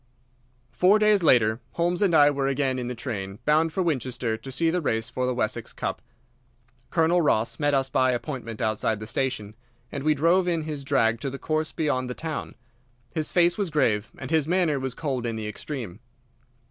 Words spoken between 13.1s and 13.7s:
His face was